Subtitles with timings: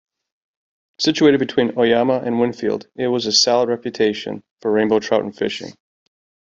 [0.97, 5.73] Situated between Oyama and Winfield, it has a solid reputation for rainbow trout fishing.